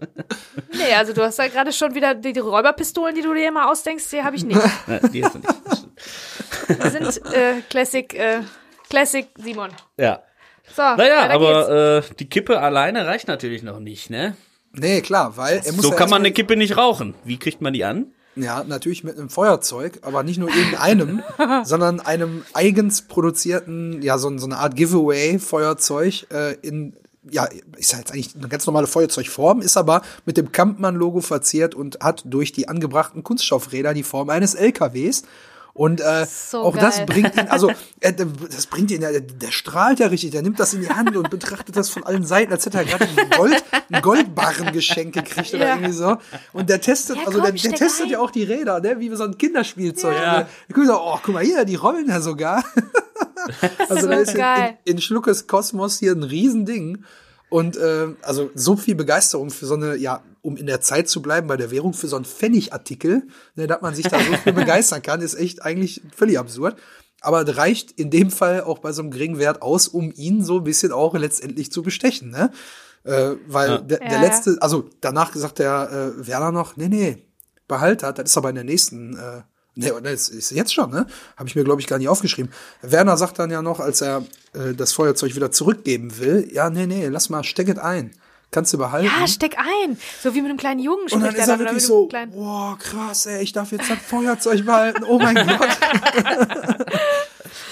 [0.72, 3.70] Nee, also du hast ja gerade schon wieder die, die Räuberpistolen, die du dir immer
[3.70, 4.58] ausdenkst, die habe ich nicht.
[4.86, 5.88] Nein, die hast du nicht.
[6.68, 8.40] Wir sind äh, Classic, äh,
[8.88, 9.68] Classic Simon.
[9.98, 10.22] Ja.
[10.74, 14.36] So, Naja, aber äh, die Kippe alleine reicht natürlich noch nicht, ne?
[14.72, 17.14] Nee, klar, weil er muss So ja kann man eine Kippe nicht rauchen.
[17.24, 18.06] Wie kriegt man die an?
[18.34, 21.22] Ja, natürlich mit einem Feuerzeug, aber nicht nur irgendeinem,
[21.64, 26.96] sondern einem eigens produzierten, ja, so, so eine Art Giveaway-Feuerzeug äh, in,
[27.30, 31.74] ja, ist ja jetzt eigentlich eine ganz normale Feuerzeugform, ist aber mit dem Kampmann-Logo verziert
[31.74, 35.24] und hat durch die angebrachten Kunststoffräder die Form eines LKWs.
[35.74, 37.06] Und äh, So auch das geil.
[37.06, 40.60] bringt ihn, also äh, das bringt ihn, ja, der, der strahlt ja richtig, der nimmt
[40.60, 43.30] das in die Hand und betrachtet das von allen Seiten, als hätte er gerade einen,
[43.30, 45.74] Gold, einen Goldbarren geschenkt gekriegt oder Ja.
[45.76, 46.18] irgendwie so.
[46.52, 48.10] Und der testet, Ja, also komm, der, der steck testet ein.
[48.12, 49.00] ja auch die Räder, ne?
[49.00, 50.14] wie so ein Kinderspielzeug.
[50.14, 50.46] Ja.
[50.74, 52.62] Guck so, oh, guck mal hier, die rollen ja sogar.
[53.88, 54.78] also So da ist in, geil.
[54.84, 57.04] in, in Schluckes Kosmos hier ein Riesending.
[57.48, 61.22] Und äh, also so viel Begeisterung für so eine, ja, um in der Zeit zu
[61.22, 63.22] bleiben bei der Währung, für so einen Pfennigartikel,
[63.54, 66.76] ne, dass man sich da so viel begeistern kann, ist echt eigentlich völlig absurd.
[67.20, 70.44] Aber es reicht in dem Fall auch bei so einem geringen Wert aus, um ihn
[70.44, 72.50] so ein bisschen auch letztendlich zu bestechen, ne?
[73.04, 73.78] Äh, weil Ja.
[73.78, 77.18] der, der Ja, letzte, also danach sagt der äh, Werner noch, nee, nee,
[77.68, 79.42] behalt das, das ist aber in der nächsten äh,
[79.74, 81.06] Nee, das ist jetzt schon, ne?
[81.36, 82.52] Habe ich mir, glaube ich, gar nicht aufgeschrieben.
[82.82, 86.84] Werner sagt dann ja noch, als er äh, das Feuerzeug wieder zurückgeben will, ja, nee,
[86.86, 88.10] nee, lass mal, steck es ein.
[88.52, 89.06] Kannst du behalten.
[89.06, 89.98] Ja, steck ein.
[90.22, 93.42] So wie mit einem kleinen Jungen Und dann ist er wirklich so, boah, krass, ey,
[93.42, 95.04] ich darf jetzt das Feuerzeug behalten.
[95.04, 95.68] Oh mein Gott.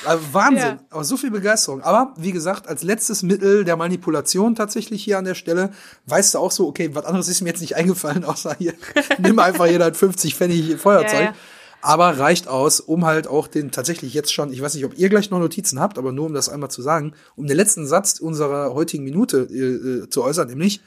[0.05, 0.63] Also Wahnsinn.
[0.63, 0.79] Ja.
[0.91, 1.83] Aber so viel Begeisterung.
[1.83, 5.71] Aber wie gesagt, als letztes Mittel der Manipulation tatsächlich hier an der Stelle,
[6.07, 8.75] weißt du auch so, okay, was anderes ist mir jetzt nicht eingefallen, außer hier,
[9.19, 11.13] nimm einfach jeder ein 50 Pfennig Feuerzeug.
[11.13, 11.35] Ja, ja.
[11.83, 15.09] Aber reicht aus, um halt auch den tatsächlich jetzt schon, ich weiß nicht, ob ihr
[15.09, 18.21] gleich noch Notizen habt, aber nur um das einmal zu sagen, um den letzten Satz
[18.21, 20.81] unserer heutigen Minute äh, äh, zu äußern, nämlich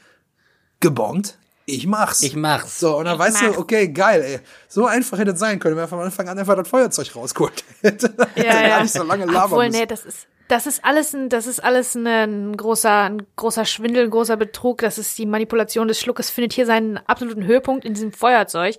[0.80, 2.22] gebongt, ich mach's.
[2.22, 2.78] Ich mach's.
[2.78, 3.54] So, und dann Ich weißt mach's.
[3.54, 4.40] du, okay, geil, ey.
[4.68, 7.64] So einfach hätte es sein können, wenn man von Anfang an einfach das Feuerzeug rausgeholt
[7.80, 8.12] hätte.
[8.34, 9.80] Hätte gar nicht so lange labern Obwohl, müssen.
[9.80, 14.04] nee, das ist, das ist alles ein, das ist alles ein, großer, ein großer Schwindel,
[14.04, 14.78] ein großer Betrug.
[14.78, 18.76] Das ist die Manipulation des Schluckes, findet hier seinen absoluten Höhepunkt in diesem Feuerzeug.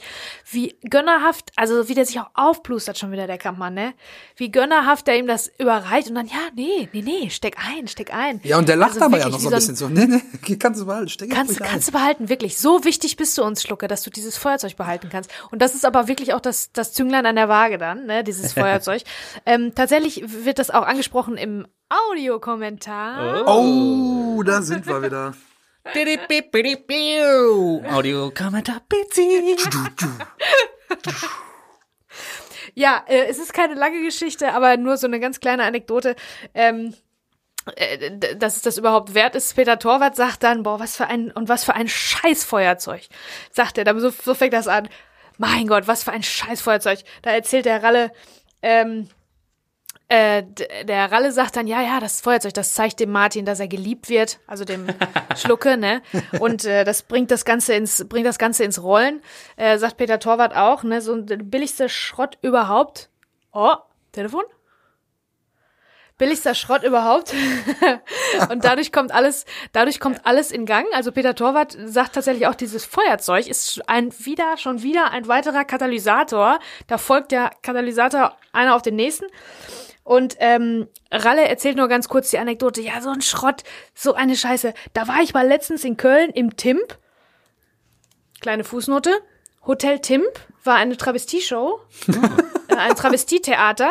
[0.49, 3.93] Wie gönnerhaft, also wie der sich auch aufplustert schon wieder, der Kampfmann, ne?
[4.36, 8.13] Wie gönnerhaft er ihm das überreicht und dann, ja, nee, nee, nee, steck ein, steck
[8.13, 8.41] ein.
[8.43, 9.89] Ja, und der lacht Also aber ja noch so ein bisschen so.
[9.95, 11.67] Nee, nee, kannst du behalten, steck Kannst, ein.
[11.67, 12.58] kannst du behalten, wirklich.
[12.58, 15.32] So wichtig bist du uns, Schlucke, dass du dieses Feuerzeug behalten kannst.
[15.51, 18.54] Und das ist aber wirklich auch das, das Zünglein an der Waage dann, ne, dieses
[18.54, 19.04] Feuerzeug.
[19.45, 21.55] ähm, tatsächlich wird das auch angesprochen im
[21.89, 23.46] Audiokommentar.
[23.48, 25.34] Oh, da sind wir wieder.
[27.89, 29.56] Audio Kommentar Pizzi.
[32.74, 36.15] Ja, äh, es ist keine lange Geschichte, aber nur so eine ganz kleine Anekdote.
[36.54, 36.94] Ähm,
[37.76, 39.56] äh, dass es das überhaupt wert ist.
[39.56, 43.08] Peter Torwart sagt dann, boah, was für ein, und was für ein Scheißfeuerzeug.
[43.52, 44.88] Sagt er, dann so, so fängt das an.
[45.38, 47.00] Mein Gott, was für ein Scheißfeuerzeug.
[47.24, 48.12] Da erzählt der Ralle,
[48.62, 49.10] ähm,
[50.15, 50.43] äh,
[50.86, 54.08] der Ralle sagt dann, ja, ja, das Feuerzeug, das zeigt dem Martin, dass er geliebt
[54.08, 54.88] wird, also dem
[55.36, 56.01] Schlucke, ne?
[56.39, 59.21] Und äh, das bringt das Ganze ins, bringt das Ganze ins Rollen.
[59.58, 61.01] Äh, sagt Peter Torwart auch, ne?
[61.01, 63.10] So der billigste Schrott überhaupt.
[63.51, 63.75] Oh,
[64.13, 64.43] Telefon?
[66.17, 67.34] Billigster Schrott überhaupt.
[68.49, 70.86] und dadurch kommt alles, dadurch kommt alles in Gang.
[70.93, 75.65] Also Peter Torwart sagt tatsächlich auch, dieses Feuerzeug ist ein wieder, schon wieder ein weiterer
[75.65, 76.60] Katalysator.
[76.88, 79.25] Da folgt der Katalysator einer auf den nächsten.
[80.06, 82.80] Und ähm, Ralle erzählt nur ganz kurz die Anekdote.
[82.80, 83.63] Ja, so ein Schrott,
[83.96, 84.74] so eine Scheiße.
[84.94, 87.00] Da war ich mal letztens in Köln im Timp.
[88.39, 89.12] Kleine Fußnote.
[89.65, 90.28] Hotel Timp
[90.63, 91.80] war eine Travestieshow,
[92.70, 93.89] äh, ein Travestietheater.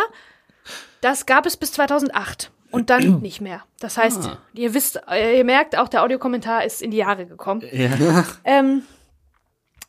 [1.01, 3.65] Das gab es bis 2008 und dann nicht mehr.
[3.81, 4.39] Das heißt, Ah.
[4.53, 7.63] ihr wisst, äh, ihr merkt, auch der Audiokommentar ist in die Jahre gekommen.
[7.73, 8.25] Ja.
[8.45, 8.85] Ähm,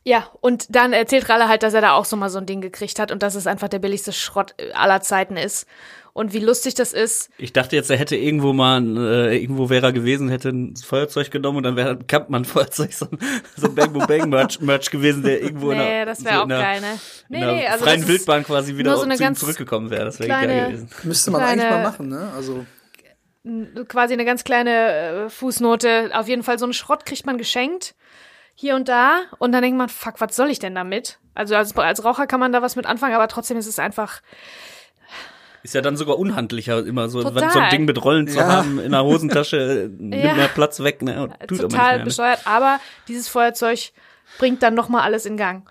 [0.04, 2.62] ja, und dann erzählt Ralle halt, dass er da auch so mal so ein Ding
[2.62, 5.68] gekriegt hat und dass es einfach der billigste Schrott aller Zeiten ist.
[6.17, 7.30] Und wie lustig das ist.
[7.38, 11.30] Ich dachte jetzt, er hätte irgendwo mal, äh, irgendwo wäre er gewesen, hätte ein Feuerzeug
[11.30, 13.19] genommen und dann wäre ein Kampmann-Feuerzeug so ein,
[13.58, 16.36] so ein Bang Boom Bang Merch, Merch gewesen, der irgendwo in Nee, der, das wäre
[16.36, 16.99] so auch in der, geil, ne?
[17.28, 20.06] Nee, in der nee, also freien das Wildbahn quasi wieder so ihm ganz zurückgekommen wäre.
[20.06, 20.89] Das wäre geil gewesen.
[21.04, 22.32] Müsste man Kleine- eigentlich mal machen, ne?
[22.34, 22.65] Also,
[23.89, 26.12] quasi eine ganz kleine äh, Fußnote.
[26.13, 27.93] Auf jeden Fall so einen Schrott kriegt man geschenkt.
[28.56, 29.23] Hier und da.
[29.38, 31.19] Und dann denkt man, fuck, was soll ich denn damit?
[31.34, 34.21] Also als, als Raucher kann man da was mit anfangen, aber trotzdem ist es einfach
[35.65, 37.49] Ist ja dann sogar unhandlicher, immer so, Total.
[37.51, 38.47] so ein Ding mit Rollen zu Ja.
[38.47, 40.36] haben in der Hosentasche, nimmt Ja.
[40.36, 41.23] mehr Platz weg, ne?
[41.23, 42.04] Und tut aber total mehr, ne?
[42.06, 42.41] bescheuert.
[42.45, 43.91] Aber dieses Feuerzeug
[44.38, 45.67] bringt dann nochmal alles in Gang.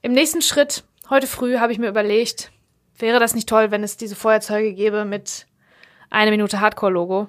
[0.00, 2.50] Im nächsten Schritt, heute früh, habe ich mir überlegt,
[2.98, 5.44] wäre das nicht toll, wenn es diese Feuerzeuge gäbe mit
[6.08, 7.28] eine Minute Hardcore-Logo?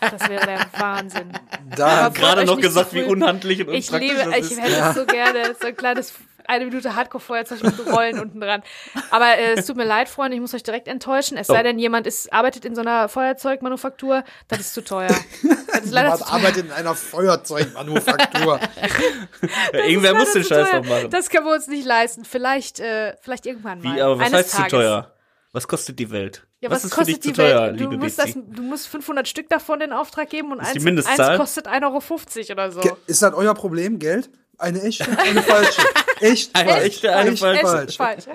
[0.00, 1.30] Das wäre der Wahnsinn.
[1.76, 4.88] da, Aber Gerade noch gesagt, so wie unhandlich und Ich unpraktisch liebe, das ich hätte
[4.88, 6.12] es so gerne, so ein kleines
[6.48, 8.62] eine Minute Hardcore-Feuerzeug mit Rollen unten dran.
[9.10, 11.36] Aber äh, es tut mir leid, Freunde, ich muss euch direkt enttäuschen.
[11.36, 11.62] Es sei Oh.
[11.62, 15.14] denn, jemand ist, arbeitet in so einer Feuerzeugmanufaktur, das ist zu teuer.
[15.72, 16.32] Das ist leider zu teuer.
[16.34, 18.60] arbeitet in einer Feuerzeugmanufaktur.
[19.72, 21.10] Ja, irgendwer muss den zu Scheiß noch machen.
[21.10, 22.24] Das können wir uns nicht leisten.
[22.24, 23.96] Vielleicht, äh, vielleicht irgendwann mal.
[23.96, 24.70] Wie, aber was Eines heißt Tages.
[24.70, 25.12] zu teuer?
[25.52, 26.46] Was kostet die Welt?
[26.60, 27.80] Ja, was, was, ist für kostet dich zu die teuer, Welt?
[27.80, 31.38] Du liebe musst, das, du musst 500 Stück davon in Auftrag geben und eins, eins
[31.38, 32.80] kostet 1,50 Euro oder so.
[32.80, 34.30] Ge- Ist das euer Problem, Geld?
[34.62, 35.82] Eine echte, eine falsche.
[36.20, 36.84] Echt Eine falsch.
[36.84, 37.66] echte, eine Echt falsche.
[37.66, 37.96] falsch.
[37.96, 38.24] falsch.
[38.26, 38.34] ja,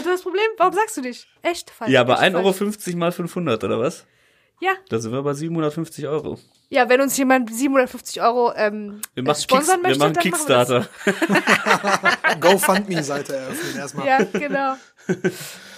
[0.00, 1.26] du hast das Problem, warum sagst du nicht?
[1.42, 1.90] Echt falsch.
[1.90, 4.04] Ja, aber echt 1,50 Euro mal 500, oder was?
[4.60, 4.72] Ja.
[4.90, 6.38] Da sind wir bei 750 Euro.
[6.68, 10.52] ja, wenn uns jemand 750 Euro ähm, Wir machen, sponsern Kicks, wir möchte, machen dann
[10.52, 12.36] machen wir Kickstarter.
[12.40, 14.06] GoFundMe-Seite eröffnen erstmal.
[14.06, 14.76] Ja, genau.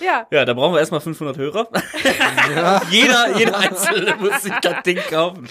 [0.01, 1.69] ja, Ja, da brauchen wir erstmal 500 Hörer.
[2.91, 5.49] jeder, jeder Einzelne muss sich das Ding kaufen.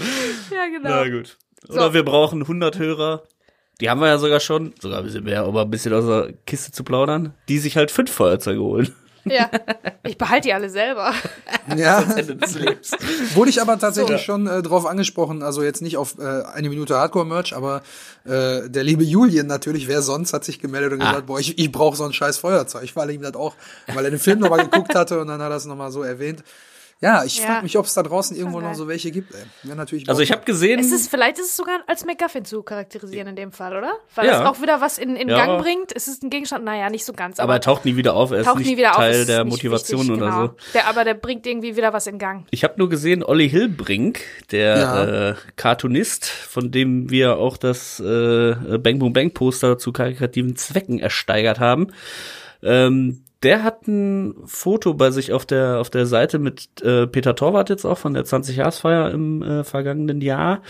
[0.52, 0.89] ja, genau.
[0.89, 1.36] Na gut.
[1.69, 1.93] Oder So.
[1.93, 3.23] wir brauchen 100 Hörer.
[3.82, 6.34] Die haben wir ja sogar schon, sogar ein bisschen mehr, um ein bisschen aus der
[6.45, 8.93] Kiste zu plaudern, die sich halt fünf Feuerzeuge holen.
[9.26, 9.49] Ja.
[10.06, 11.13] Ich behalte die alle selber.
[11.78, 12.04] Ja.
[13.36, 16.97] Wurde ich aber tatsächlich schon äh, drauf angesprochen, also jetzt nicht auf äh, eine Minute
[16.97, 17.84] Hardcore-Merch, aber
[18.26, 21.71] äh, der liebe Julian natürlich, wer sonst, hat sich gemeldet und gesagt, boah, ich, ich
[21.71, 23.56] brauche so ein scheiß Feuerzeug, weil er ihm das auch,
[23.93, 26.43] weil er den Film nochmal geguckt hatte und dann hat er es nochmal so erwähnt.
[27.03, 27.45] Ja, ich Ja.
[27.47, 28.69] frage mich, ob es da draußen irgendwo geil.
[28.69, 29.33] noch so welche gibt.
[29.35, 29.41] Ey.
[29.63, 32.63] Wäre natürlich Also ich habe gesehen, Es ist, vielleicht ist es sogar als MacGuffin zu
[32.63, 33.93] charakterisieren in dem Fall, oder?
[34.15, 34.39] Weil Ja.
[34.39, 35.45] das auch wieder was in, in Ja.
[35.45, 35.91] Gang bringt.
[35.95, 37.39] Es ist ein Gegenstand, naja, nicht so ganz.
[37.39, 38.97] aber er taucht nie wieder auf, er ist taucht nicht nie wieder auf.
[38.97, 40.45] Teil ist der nicht Motivation wichtig, oder genau.
[40.47, 40.53] so.
[40.73, 42.45] Der, aber der bringt irgendwie wieder was in Gang.
[42.51, 45.29] Ich habe nur gesehen, Olli Hilbrink, der Ja.
[45.31, 50.99] äh, Cartoonist, von dem wir auch das äh, Bang Boom Bang Poster zu karikativen Zwecken
[50.99, 51.87] ersteigert haben,
[52.61, 57.36] ähm, der hat ein Foto bei sich auf der auf der Seite mit äh, Peter
[57.36, 60.62] Torwart jetzt auch von der 20-Jahresfeier im äh, vergangenen Jahr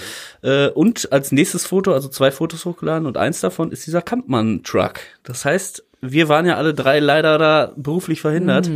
[0.41, 4.99] äh, und als nächstes Foto, also zwei Fotos hochgeladen und eins davon ist dieser Kampmann-Truck.
[5.23, 8.69] Das heißt, wir waren ja alle drei leider da beruflich verhindert.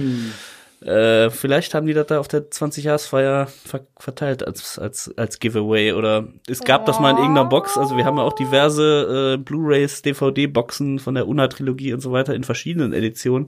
[0.82, 5.94] Äh, vielleicht haben die das da auf der 20-Jahresfeier ver verteilt als, als, als Giveaway
[5.94, 7.78] oder es gab das mal in irgendeiner Box.
[7.78, 12.36] Also wir haben ja auch diverse äh, Blu-rays, DVD-Boxen von der Una-Trilogie und so weiter
[12.36, 13.48] in verschiedenen Editionen.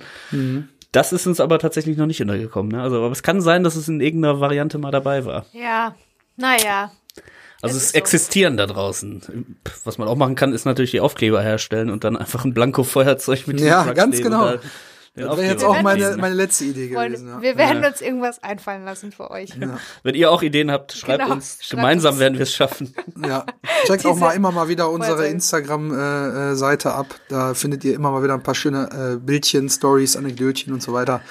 [0.91, 2.71] Das ist uns aber tatsächlich noch nicht untergekommen.
[2.71, 2.81] Ne?
[2.81, 5.45] Also, aber es kann sein, dass es in irgendeiner Variante mal dabei war.
[5.53, 5.95] Ja,
[6.35, 6.91] naja.
[7.61, 7.97] Also Es es, ist so.
[7.97, 9.57] existieren da draußen.
[9.83, 13.47] Was man auch machen kann, ist natürlich die Aufkleber herstellen und dann einfach ein Blanko-Feuerzeug
[13.47, 14.53] mit Ja, ganz nehmen genau.
[15.27, 17.27] Das wäre jetzt auch meine, meine letzte Idee gewesen.
[17.27, 17.41] Ja.
[17.41, 19.51] wir werden uns irgendwas einfallen lassen für euch.
[20.03, 21.57] Wenn ihr auch Ideen habt, schreibt Genau, uns.
[21.61, 22.19] schreibt Gemeinsam uns.
[22.19, 22.93] werden wir es schaffen.
[23.25, 23.45] Ja,
[23.85, 25.27] checkt auch mal immer mal wieder unsere.
[25.27, 27.07] Instagram-Seite ab.
[27.29, 30.93] Da findet ihr immer mal wieder ein paar schöne äh, Bildchen, Stories, Anekdötchen und so
[30.93, 31.21] weiter.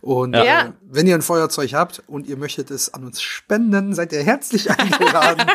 [0.00, 0.66] Und Ja.
[0.66, 4.22] äh, wenn ihr ein Feuerzeug habt und ihr möchtet es an uns spenden, seid ihr
[4.22, 5.46] herzlich eingeladen,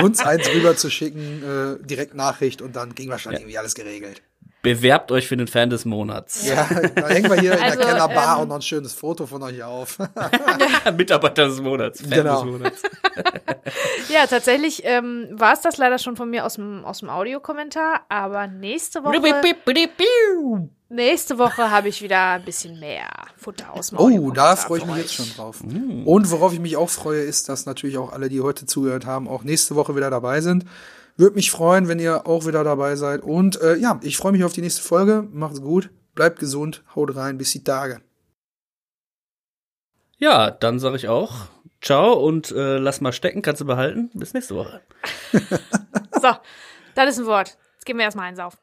[0.00, 3.74] uns eins rüber zu schicken, äh, direkt Nachricht und dann kriegen wir schon irgendwie alles
[3.74, 4.22] geregelt.
[4.62, 6.46] Bewerbt euch für den Fan des Monats.
[6.46, 9.26] Ja, da hängen wir hier in Also, der Kellerbar ähm, und noch ein schönes Foto
[9.26, 9.98] von euch auf.
[10.96, 12.00] Mitarbeiter des Monats.
[12.02, 12.42] Fan Genau.
[12.42, 12.82] des Monats.
[14.08, 18.00] Ja, tatsächlich ähm, war es das leider schon von mir aus dem, aus dem Audiokommentar,
[18.08, 19.12] aber nächste Woche,
[20.88, 24.86] nächste Woche habe ich wieder ein bisschen mehr Futter aus dem Oh, da freue ich
[24.86, 25.00] mich euch.
[25.02, 25.60] jetzt schon drauf.
[25.60, 29.28] Und worauf ich mich auch freue, ist, dass natürlich auch alle, die heute zugehört haben,
[29.28, 30.64] auch nächste Woche wieder dabei sind.
[31.20, 33.20] Würde mich freuen, wenn ihr auch wieder dabei seid.
[33.20, 35.28] Und äh, ja, ich freue mich auf die nächste Folge.
[35.30, 38.00] Macht's gut, bleibt gesund, haut rein, bis die Tage.
[40.16, 41.48] Ja, dann sage ich auch
[41.82, 44.10] Ciao und äh, lass mal stecken, kannst du behalten.
[44.14, 44.80] Bis nächste Woche.
[46.22, 46.34] So,
[46.94, 47.56] das ist ein Wort.
[47.74, 48.58] Jetzt geben wir erstmal eins auf.